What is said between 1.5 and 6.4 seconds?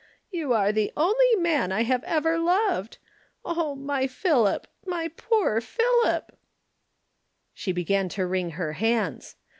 I have ever loved. Oh my Philip! My poor Philip!"